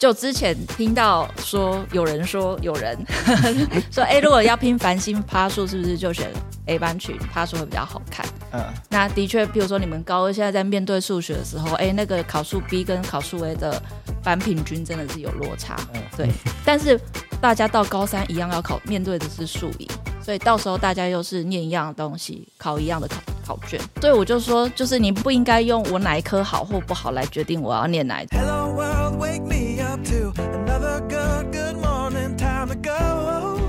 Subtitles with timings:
[0.00, 2.98] 就之前听到说有人说有人
[3.92, 6.30] 说，哎，如果要拼繁星趴数，是不是就选
[6.64, 8.26] A 班群趴数会比较好看？
[8.52, 13.78] 嗯，那的确，比如说你们高二现在在面对数学的时候，哎，那个考数 B 跟考数 A 的
[14.24, 15.76] 班平均真的是有落差。
[15.92, 16.30] 嗯，对。
[16.64, 16.98] 但是
[17.38, 19.86] 大家到高三一样要考，面对的是数理，
[20.24, 23.78] 所以到时候大家又是念一样的东西，考一样的考考卷。
[24.00, 28.38] 所以我就说，就是你不应该用我哪一科好或不好来决定我要念哪一科。
[28.38, 29.69] Hello world, wake me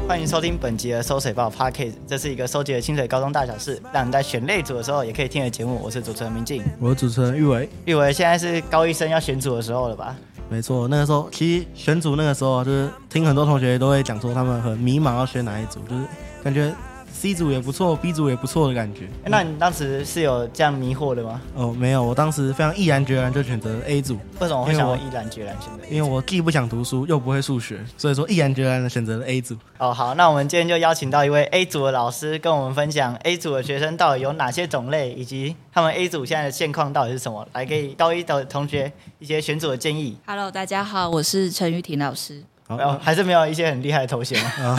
[0.08, 5.80] 欢迎收听本集的《收水报》Podcast，这是一个收集了清水高中大小事，让你在选类组的时候也可以听的节目。
[5.82, 7.70] 我是主持人明静，我是主持人玉伟。
[7.86, 10.16] 玉伟，现在是高一生要选组的时候了吧？
[10.50, 16.04] 没错，那个时候其实选组那个时候就是听很多同学都会讲说他们很迷茫要选哪一组，就是
[16.44, 16.74] 感觉。
[17.22, 19.08] C 组也不错，B 组也不错的感觉。
[19.26, 21.40] 那你当时是有这样迷惑的吗？
[21.54, 24.18] 哦，没有，我当时非常毅然决然就选择 A 组。
[24.40, 25.86] 为什么会想要毅然决然选择？
[25.88, 29.56] 因为我既不想读书，又不会数学，所以说毅然决然的选择了 A 组。
[29.78, 40.18] 哦，好，那我们今天就邀请到一位 A 组的老师，跟我们分享 A 组的学生到底有哪些种类，以及他们 A 组现在的现况到底是什么，来给高一的同学一些选组的建议。
[40.26, 42.46] Hello，大家好，我是陈玉婷老师。
[42.78, 44.78] 没有，还是没有一些很厉害的头衔啊，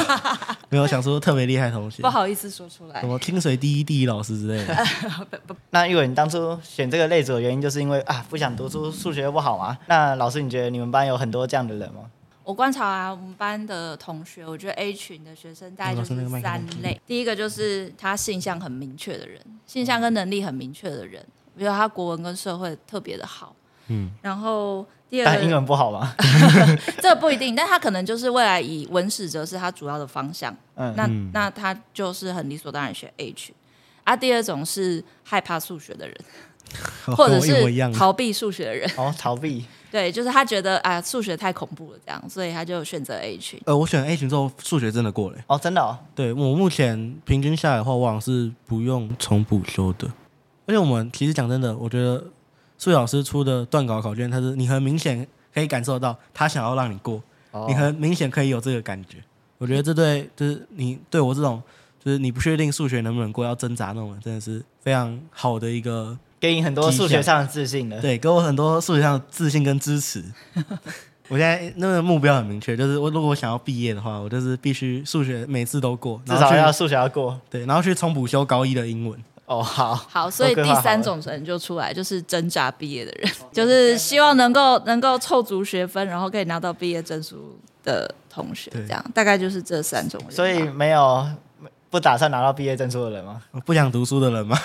[0.69, 4.87] 没有想说特别厉害的头衔，不好意思说出来，什么清水第一第一老师之类的。
[5.71, 9.77] 那因为你当初选这个类组的原因，就是因为啊不想读书，数学又不好嘛。
[9.87, 12.11] 那老师，你觉得你们班有很多这样的人吗？
[12.45, 17.01] 我观察啊，我们班的同学，我觉得 A 群的学生大概就是三类。
[17.07, 21.25] 第一个就是他性向很明确的人，性向跟能力很明确的人，
[21.57, 23.55] 比如他国文跟社会特别的好，
[23.89, 24.87] 嗯，然后。
[25.13, 26.15] 第二个但英文不好吗？
[27.03, 30.57] 这不一定，但他可能就是未来以文史哲是他主要的方向。
[30.75, 33.55] 嗯，那那他就是很理所当然选群。
[34.05, 36.17] 啊，第二种是害怕数学的人，
[37.15, 37.53] 或者是
[37.93, 38.91] 逃避数学的人。
[38.97, 39.67] 哦，逃避。
[39.93, 43.61] 对，就是他觉得啊，数学太恐怖了，这样，所以他就选择 H 群。
[43.67, 45.37] 呃，我选 A 群之后，数学真的过了。
[45.47, 45.99] 哦，真的哦。
[46.15, 50.09] 对，我目前平均下来的话，往往是不用重补修的。
[50.65, 52.25] 而且我们其实讲真的，我觉得。
[52.83, 57.23] 数学老师出的段考考卷，他是你很明显可以感受到他想要让你过，
[57.53, 59.19] 哦、你很明显可以有这个感觉。
[59.59, 61.63] 我觉得这对就是你对我这种
[62.05, 68.01] 就是你不确定数学能不能过要挣扎那种人，真的是非常好的一个给你很多数学上的自信的。
[68.01, 70.25] 对，给我很多数学上的自信跟支持。
[71.31, 77.41] 我现在那个目标很明确，就是我如果我想要毕业的话，我就是必须数学每次都过，至少要数学要过。
[77.49, 79.17] 对，然后去重补修高一的英文。
[79.45, 90.31] 哦，好好，所以第三种人就出来，就是挣扎毕业的人， 就是希望能够能够凑足学分，然后可以拿到毕业证书的同学，这样大概就是这三种人。
[90.31, 91.27] 所以没有
[91.91, 93.43] 不打算拿到毕业证书的人吗？
[93.67, 94.57] 不想读书的人吗？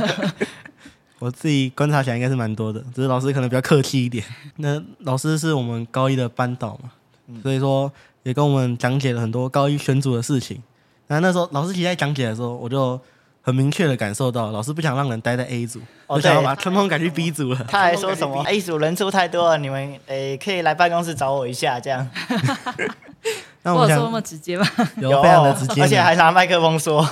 [1.20, 4.24] 我自己观察起来应该是蛮多的，只是老师可能比较客气一点。
[4.56, 6.90] 那老师是我们高一的班导嘛，
[7.42, 10.60] 所以说也跟我们讲解了很多高一选组的事情。
[11.06, 12.98] 那那时候老师其实在讲解的时候，我就。
[13.46, 17.64] 很明确的感受到，老师不想让人待在 A 组，我、哦、想要把通通赶去 B 组了。
[17.68, 22.10] 他还说什么 A 组人数太多了，你们诶、欸、可以来办公室找我一下，这样。
[23.62, 24.66] 那我说那么直接吗？
[24.98, 27.08] 有非常的直接，而且还拿麦克风说。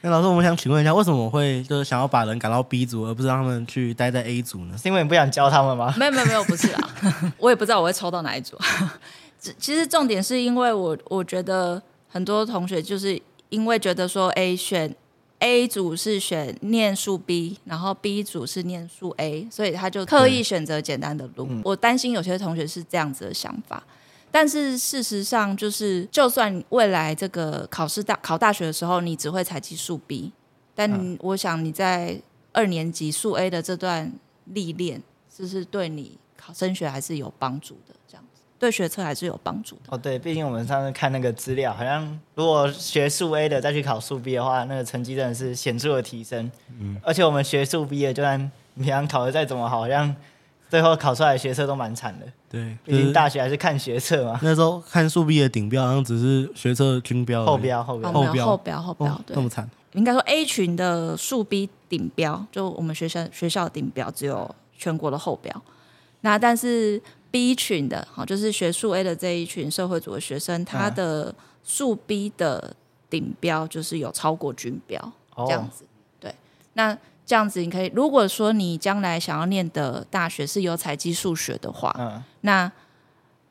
[0.00, 4.78] 那老师，我们想请问一下，为什么我会就是想要把人赶到 B 组，而不是让他们去待在 A 组呢？
[4.78, 5.92] 是因为你不想教他们吗？
[5.98, 6.88] 没有没有没有，不是啊，
[7.36, 8.56] 我也不知道我会抽到哪一组。
[9.58, 13.20] 其实重点是因为我我觉得很多同学就是
[13.50, 14.96] 因为觉得说 A 选。
[15.42, 21.48] A 组是选念数 B，然后 B 组是念数 A，所以他就刻意选择简单的路。
[21.50, 23.82] 嗯、我担心有些同学是这样子的想法，
[24.30, 30.30] 但是事实上就是，就算未来这个考试大考大学的时候，你只会采集数 B，
[30.76, 32.22] 但我想你在
[32.52, 34.12] 二年级数 A 的这段
[34.44, 35.02] 历练，
[35.36, 37.94] 就是对你考升学还是有帮助的。
[38.62, 39.98] 对学测还是有帮助的哦。
[39.98, 46.48] 对，毕竟我们上次看那个资料，好像如果学数 A 的再去考数 B 的话，那个成绩真的是显著的提升。
[46.78, 48.38] 嗯，而且我们学数 B 的，就算
[48.76, 50.14] 平常考的再怎么好，好像
[50.68, 52.26] 最后考出来的学测都蛮惨的。
[52.48, 54.38] 对，毕竟大学还是看学测嘛。
[54.44, 59.68] 那时候看数 B 的顶标，好像只是学测均标，后标后标后标后标后标，对，这么惨。
[59.94, 65.62] 应该说 A 群的数 B 顶标，就我们学生学校的顶标只有全国的后标。
[66.20, 67.02] 那但是。
[67.32, 71.34] B 群的，好，就是学数 A 的这一群社会组的学生，他的
[71.64, 72.76] 数 B 的
[73.10, 75.84] 顶标就是有超过均标，这样子。
[76.20, 76.32] 对，
[76.74, 76.96] 那
[77.26, 82.70] 这样子你可以，如果说你将来想要念的大学是有采集数学的话，嗯，那，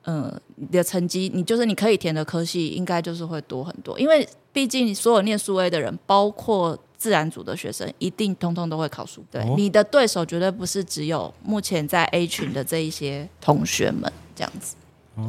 [0.04, 6.78] 呃，你的成绩，你就是你可以填的科系，应该就是会多很多，因为毕竟所有念数 A 的人，包括。
[7.02, 14.12] 自然组的学生一定通通都会考数，对，你的对手绝对不是只有目前在 A 群的这一些同学们。
[14.36, 14.76] 这样子。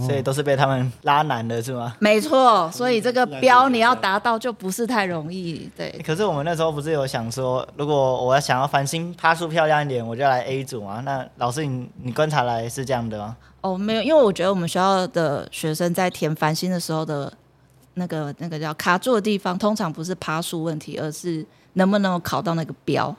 [0.07, 1.97] 所以都是被他们拉难的是吗？
[1.99, 5.69] 没错，所以这个标你要达到就不是太容易。
[5.77, 5.91] 对。
[6.05, 11.01] 可是我们那时候不是有想说，如果我要想要繁星趴数漂亮一点，我就来 A 组嘛。
[11.01, 13.37] 那老师你你观察来是这样的吗？
[13.63, 17.31] 哦，没有，因为我觉得我们学校的学生在填繁星的时候的
[17.95, 23.15] 那个那个叫卡住的地方，通常不是趴数问题，而是能不能考到那个标。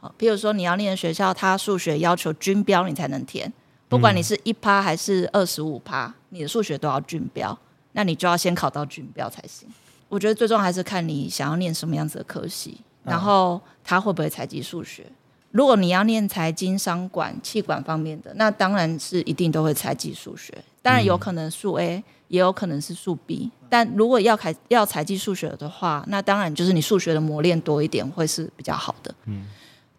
[0.00, 3.52] 好，譬如说你要念的学校，它数学要求均标，你才能填。
[3.88, 7.56] 不管你是一趴还是二十五趴，你的数学都要均标，
[7.92, 9.68] 那你就要先考到均标才行。
[10.08, 15.04] 我觉得最重要还是看你想要念什么样子的科系，然后他会不会采集数学。
[15.52, 20.52] 如果你要念财经、商管、气管方面的，那当然是一定都会采集数学。
[20.82, 23.50] 当然有可能数 A，也有可能是数 B。
[23.68, 29.14] 但如果要采要采集数学的话，那当然就是你数学的磨练多一点会是比较好的。
[29.26, 29.46] 嗯，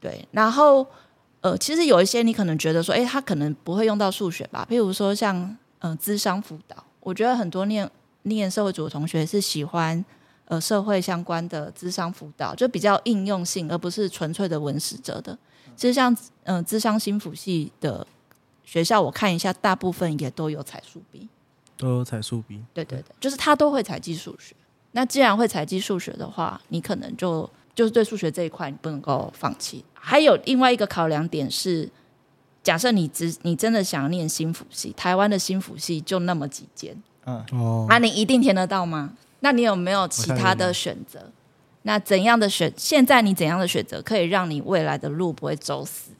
[0.02, 0.86] 对，然后。
[1.44, 4.66] 呃，其实有一些你可能觉得说，哎，他可能不会用到数学吧？
[4.72, 5.38] 譬如说像，
[5.80, 7.92] 嗯、呃，商辅导，我觉得很多念
[8.22, 10.06] 念社会组的同学是喜欢，
[10.46, 15.38] 呃，社会相关的智商辅导，就比较应用性，而不是纯粹的文史哲的。
[15.76, 16.14] 其实像，
[16.44, 18.06] 嗯、呃，咨商心辅系的
[18.64, 21.28] 学校，我看一下，大部分也都有采数 B，
[21.78, 22.62] 都有采数 B。
[22.74, 24.56] 对对对，就是他都会采集数学。
[24.92, 27.50] 那既然会采集数学的话，你可能就。
[27.76, 29.84] 就是对数学这一块，你不能够放弃。
[29.96, 31.90] 还有另外一个考量点是，
[32.62, 39.14] 假设你只你真的想要念新辅系，台湾的新辅系就那么几间，嗯哦，那你一定填得到吗？
[39.44, 41.30] 那你有没有其他的选择？
[41.84, 42.74] 那怎样的选？
[42.78, 46.12] 现在你怎样的选择可以让你未来的路不会走死？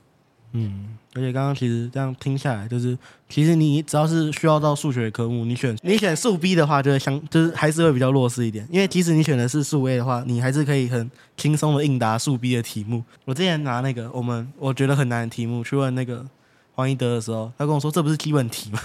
[0.52, 0.98] 嗯。
[1.16, 2.98] 而且刚刚其实这样听下来，就是
[3.30, 8.68] 其实你只要是需要到数学科目，你选你选数 B 的话，就会相就是还是会比较弱势一点。
[8.72, 13.04] 因为即使你选的是数 A 的话，你还是可以很轻松的应答数 B 的题目。
[13.26, 16.26] 我之前拿那个我们我觉得很难的题目去问那个
[16.74, 18.80] 黄一德的时候，他跟我说这不是基本题吗？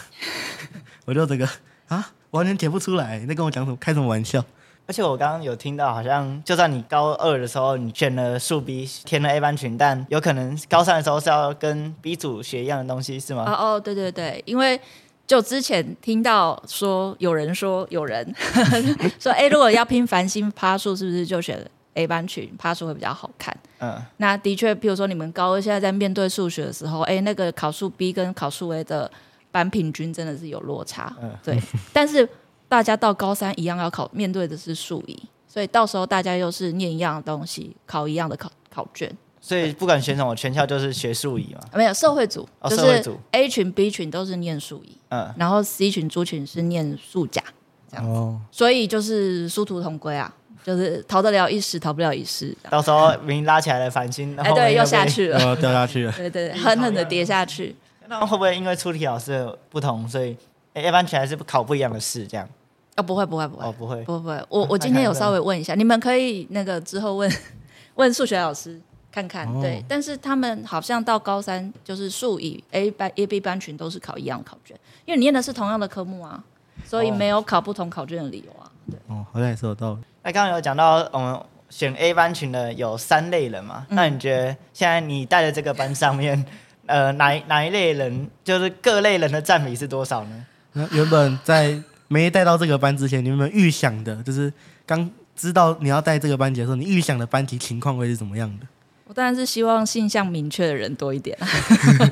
[1.06, 1.48] 我就这个
[1.86, 3.18] 啊，完全填不出来。
[3.18, 3.76] 你在跟我讲什么？
[3.76, 4.44] 开什么玩笑？
[4.86, 13.44] 而且我刚刚有听到，好像就算你高二的时候你选了数 B，填了 A 班群，但有可能高三的时候是要跟 B 组学一样的东西，是吗？
[13.46, 14.80] 哦哦，对对对，因为
[15.26, 18.34] 就之前听到说有人说有人
[19.20, 23.54] 说，哎，如果要拼繁星趴数，是不是就选 A 班群趴数会比较好看？
[23.80, 29.10] 嗯，那的确，比如说你们高二现在在面对数学的时候，哎，那个考数 B 跟考数 A 的
[29.50, 31.58] 班平均真的是有落差，嗯，对，
[31.92, 32.28] 但是。
[32.70, 39.10] 大家到高三一样要考，面对的是数乙，所以到时候大家又是念一样的东西，考一样的考考卷。
[39.40, 41.60] 所以不管选什么，全校就是学数乙嘛？
[41.72, 47.42] 没有社会组，哦、就是 A 群、B 群都是念数乙，嗯，然后 C 群、猪群是念数甲，
[47.90, 48.10] 这样子。
[48.10, 50.30] 哦、所以就是殊途同归啊，
[50.62, 52.54] 就是逃得了一时，逃不了一世。
[52.68, 57.74] 到时候明拉起来的繁星，哎，对，又下去了，掉下去了， 对对，狠狠的跌下去。
[58.08, 60.36] 那会不会因为出题老师不同，所以
[60.74, 62.48] A 班群还是考不一样的试这样？
[62.96, 64.44] 哦，不会，不会，不会，哦，不会，不会，不会。
[64.48, 67.30] 我我今天有稍微问一下，你们可以那个之后问
[67.94, 68.80] 问数学老师
[69.12, 69.84] 看看，哦、对。
[69.88, 76.42] 但是他们好像到高三就是数以 A 班 A B 班群都是考一样的考卷，因为你念的是同样的科目啊，
[76.84, 78.70] 所以没有考不同考卷的理由啊。
[78.90, 78.98] 对。
[79.06, 80.00] 哦，好像也是有道理。
[80.22, 81.40] 那刚刚有讲到我们
[81.70, 83.86] 选 A 班群的有三类人嘛？
[83.90, 86.44] 嗯、那你觉得现在你带的这个班上面，
[86.88, 90.46] 呃，哪哪一类人就是各类人的占比是多少呢？
[90.72, 91.80] 那原本在。
[92.10, 94.16] 没带到这个班之前，你有没有预想的？
[94.22, 94.50] 就是
[94.86, 98.66] 刚知道你要带这个班级的时候，你预想的班级情况会是怎么样的？
[99.04, 101.36] 我当然是希望性向明确的人多一点，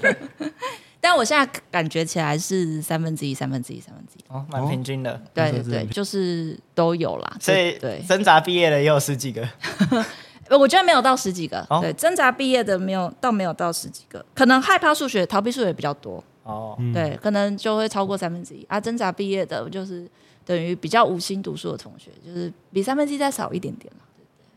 [1.00, 5.14] 但我现在感觉起来是三分之一、三分之一、三分之一，哦，蛮平均的。
[5.14, 7.36] 哦、对对对，就是都有啦。
[7.40, 9.48] 所以对挣扎毕业的也有十几个，
[10.50, 11.66] 我觉得没有到十几个。
[11.70, 16.22] 哦、对，挣扎毕业的没有，倒没有到十几个，可能害怕数学、逃避数学比较多。
[16.42, 18.78] 哦，对，可能就会超过三分之一啊。
[18.78, 20.06] 挣扎毕业的，就是
[20.44, 24.02] 等于比较无心读书的同学，就是比三分之一再少一点点嘛。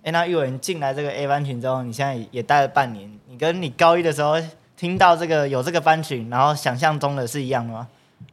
[0.03, 4.35] 哎，那玉文进来这个 A 班群之后，你现在也待了半年，你跟你高一的时候
[4.77, 7.87] 听到这个有这个班群，然后想象中的是一样的吗？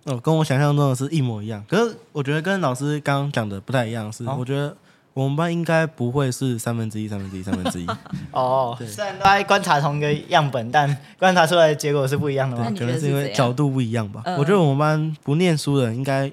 [0.04, 1.64] 哦，跟我想象中的是一模一样。
[1.66, 4.76] 可是我觉得跟老师刚刚讲的不太一样，是我觉得。
[5.16, 7.86] 我们班应该不会是三分之一、三分之一、三分之一。
[8.32, 12.66] 哦，对虽然都在观察同一个样本，但观察出来的结果是不一样的吗？
[12.78, 14.20] 可能是因为角度不一样吧。
[14.26, 16.30] 嗯、我觉得我们班不念书的人应该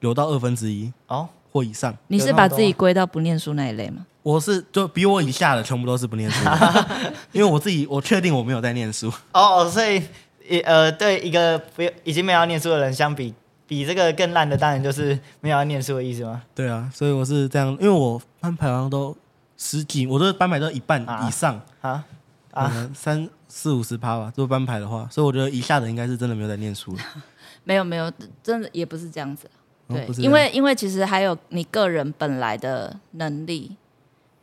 [0.00, 1.96] 有到二分之一哦或以上。
[2.08, 4.04] 你是把自己归到不念书那一类吗？
[4.24, 6.44] 我是就比我以下的全部都是不念书，
[7.30, 9.12] 因为我自己我确定我没有在念书。
[9.32, 10.02] 哦，所以
[10.48, 13.32] 一呃，对一个不已经没有要念书的人相比。
[13.66, 16.42] 比这个更烂的当然就是没有要念书的意思吗？
[16.54, 19.16] 对啊，所以我是这样，因为我班排好像都
[19.56, 22.04] 十几，我都班排都一半以上啊
[22.52, 27.02] 啊，三四五十趴吧，做班排的话，所以我觉得以下的应该是真的没有在念书了。
[27.64, 29.50] 没有没有，真的也不是这样子。
[29.88, 33.76] 对，哦、因为因为其实还有你个人本来的能力，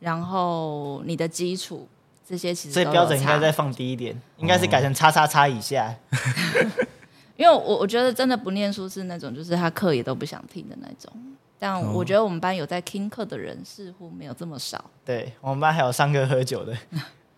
[0.00, 1.88] 然后你的基础
[2.28, 5.94] 这些其实所以标准应该再放低一点，应该是改成叉叉叉以下。
[7.36, 11.12] 因为我我觉得真的不念书是那种，就是他课也都不想听的那种。
[11.58, 14.84] 但我觉得我们班有在听课的人似乎没有这么少。
[15.04, 16.76] 对，我们班还有上课喝酒的，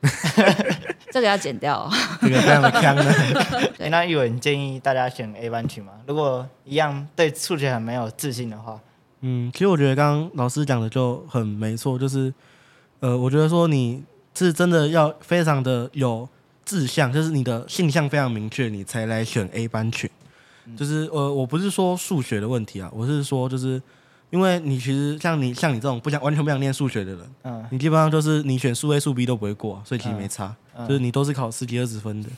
[1.13, 1.91] 这个要剪掉，哦。
[2.23, 3.13] 这个非常的锵呢。
[3.81, 5.93] 欸、那育玮建议大家选 A 班群吗？
[6.07, 8.81] 如果一样对数学很没有自信的话，
[9.21, 12.33] 嗯，其实我觉得刚刚老师讲的就很没错，就是
[13.01, 14.03] 呃，我觉得说你
[14.35, 16.27] 是真的要非常的有
[16.65, 20.09] 志向，就是你的性向非常明确，你才来选 A 班群。
[20.67, 23.81] 嗯、就是呃，我不是说数学的问题啊，我是说就是。
[24.31, 30.85] 因为你其实像你像你这种不想完全不想念数学的人，嗯，你基本上就是你选数 A 数 B 都不会过，所以其实没差，嗯。
[30.85, 32.29] 嗯、就是你都是考十几二十分的。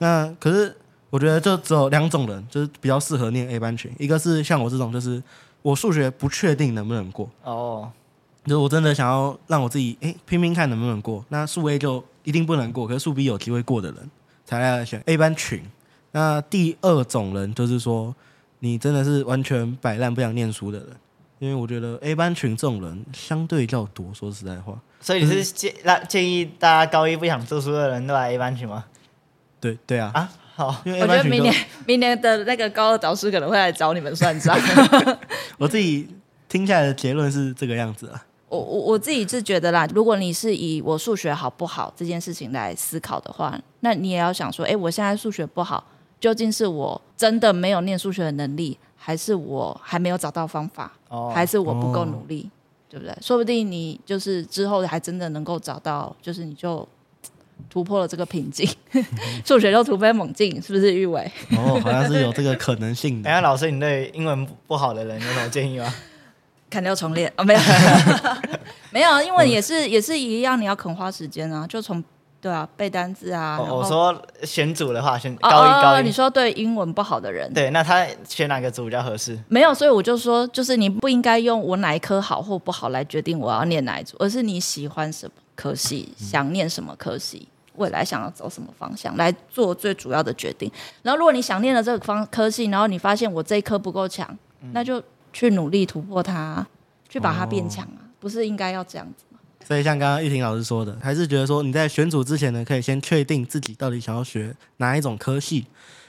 [0.00, 0.76] 那可是
[1.08, 5.22] 我觉得就只有两种人，就是比较适合念 A 班群，一个是像我这种，就是
[5.62, 7.90] 我数学不确定能不能过，哦，
[8.44, 14.10] 就是我真的想要让我自己哎拼拼看能不能过，那数 A 就一定不能过，可是数 B 有机会过的人
[14.44, 15.62] 才来选 A 班群。
[16.12, 18.14] 那第二种人就是说
[18.58, 20.88] 你真的是完全摆烂不想念书的人。
[21.38, 24.78] 因为我觉得 A 班群这种人相对较多，说实在话。
[25.00, 28.84] 所以你是建那建议大家高一不想读书的人都来 A 班群吗？
[29.58, 30.10] 对对啊。
[30.14, 30.82] 啊，好。
[30.84, 31.54] 因为我觉得明年
[31.86, 34.54] 明年的那个高二导师可能会来找你们算账。
[35.56, 36.06] 我自己
[36.46, 38.22] 听下来的结论是这个样子啊。
[38.50, 45.82] 我我我自己是觉得啦，如果你是以我数学好不好这件事情来思考的话，那你也要想说，哎，我现在数学不好，
[46.20, 48.76] 究竟是我真的没有念数学的能力？
[49.02, 51.32] 还是我还没有找到方法，oh.
[51.32, 52.50] 还是我不够努力，
[52.86, 53.16] 对不对？
[53.22, 56.86] 说不定你就是之后还真的能够找到，就是你就
[57.70, 58.68] 突破了这个瓶颈，
[59.46, 61.20] 数学就突飞猛进，是不是玉伟？
[61.56, 63.24] 哦，oh, 好像是有这个可能性的。
[63.30, 65.94] 等下老师，你对英文不好的人有什么建议吗？
[66.70, 67.44] 砍掉重练啊？
[67.44, 67.60] 没有，
[68.92, 72.02] 没有，英文也是也是一样，你要肯花时间啊，就从。
[72.42, 73.58] 对啊，背单字啊。
[73.60, 76.02] 我、哦、后我说选组的话，选高一高一。
[76.02, 79.38] 你说对英文不好的人，对，那他选哪个组比较合适？
[79.48, 90.72] 没有，所以我就说，就是你不应该用我哪一科好或不好来决定我要念哪一组，而是你喜欢什么科系，想念什么科系，未来想要走什么方向来做最主要的决定。
[91.02, 94.26] 然后，如果你想念了这个方科系，然后你发现我这一科不够强，
[94.72, 96.66] 那就去努力突破它，
[97.08, 99.38] 去把它变强啊，不是应该要这样子吗？
[99.66, 105.66] 所以像刚刚玉婷老师说的，还是觉得说你在选组之前呢，可以先确定自己到底想要学哪一种科系。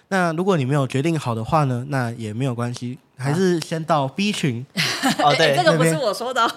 [0.07, 4.65] 那如果你没有决定好的话呢，那也没有关系，还是先到 B 群。
[5.19, 6.49] 哦，对，这个不是我说的。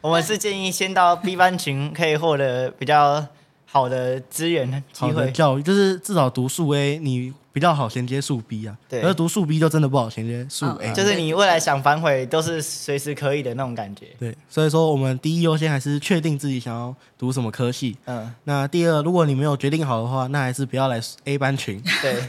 [0.00, 3.26] 我们是建议先到 B 班群，可以获得比较
[3.66, 7.34] 好的资源机会教育，就是至少读数 A 你。
[7.56, 14.08] 比较好衔接数 B 啊，对，而读数 B 就真的不好衔接数 A，就是你未来想反悔都是随时可以的那种感觉。
[14.18, 17.96] 对，所以说我们第一优先还是确定自己想要读什么科系。
[18.04, 21.82] 嗯，那第二，如果你没有决定好的话，那还是不要来 A 班群。
[22.02, 22.22] 对，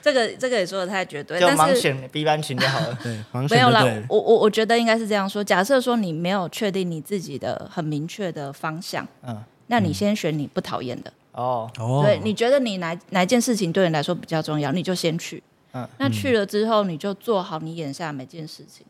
[0.00, 2.98] 这个这个也说的太绝对，就盲选 B 班群就好了。
[3.04, 11.12] 对，盲选没有啦，我我我觉得应该是这样说，假设说你没有确定你自己的很明确的方向，嗯，那你先选你不讨厌的。
[11.32, 11.70] 哦，
[12.04, 15.40] 对，你觉得你哪哪件事情对你来说比较重要，你就先去。
[15.72, 18.84] 嗯，那去了之后，你就做好你眼下每件事情。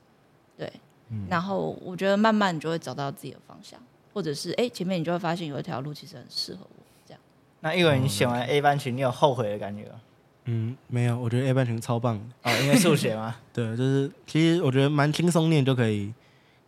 [0.57, 0.73] 对，
[1.11, 3.79] 嗯，然后我觉得慢慢你就会找到自己的方向，
[4.15, 6.83] 或者是哎，前面你就会发现有一条路其实很适合我。
[7.07, 7.21] 这样。
[7.61, 10.01] 那育玮你选完 A 班群，你有后悔的感觉吗？
[10.47, 13.37] 嗯，没有，我觉得 A 班群超棒哦，因为数学吗？
[13.53, 16.13] 对，就是其实我觉得蛮轻松念就可以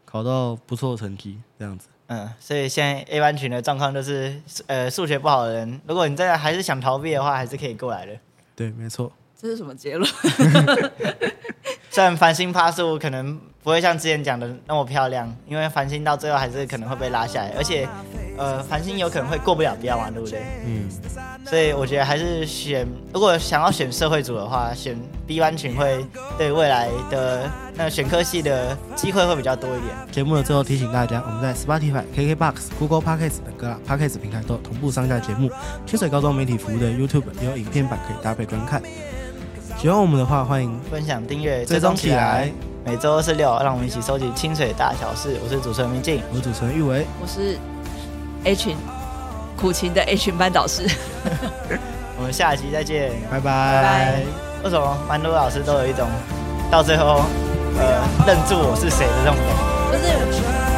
[0.04, 1.88] 考到不错的成绩，这样子。
[2.12, 8.12] 嗯，所以现在 A 班群的状况就是，呃，数学不好的人，如果你真的还是想逃避的话，还是可以过来的。
[8.54, 9.11] 对，没错。
[9.40, 10.11] 这是什么结论？
[11.90, 17.88] 虽然繁星趴数可能不会像之前讲的那么漂亮，因为繁星到最后还是可能会被拉下来，而且。
[18.39, 20.43] 呃，繁星有可能会过不了标嘛，对不对？
[20.67, 20.89] 嗯，
[21.45, 26.05] 所以我觉得还是选，如果想要选社会组的话，选 B 班群会
[26.39, 29.95] 对未来的那个选科系的机会会比较多一点。
[30.11, 35.51] 节目的最后提醒大家，我们在 Spotify、KKBox、Google Podcast 等各大 Podcast 平台都有同步上架节目。
[35.87, 38.83] 清水高中媒体服务的 YouTube 也有影片版可以搭配观看。
[39.79, 42.51] 喜欢我们的话，欢迎分享、订阅、追踪起来。
[42.85, 45.37] 每周二、四、六，让我们一起收集清水大小事。
[45.45, 47.57] 我是主持人明静，我是主持人玉维，我是。
[48.44, 48.76] A 群
[49.56, 50.87] 苦情的 H 群班导师，
[52.18, 53.42] 我们下期再见，拜拜。
[53.42, 54.22] 拜拜。
[54.64, 56.08] 为什么蛮多老师都有一种
[56.70, 57.22] 到最后
[57.78, 59.46] 呃认住我是谁的这种感
[60.02, 60.26] 觉？
[60.26, 60.72] 不是。